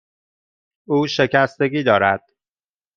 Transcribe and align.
او 0.87 1.07
شکستگی 1.07 1.83
دارد. 1.83 2.23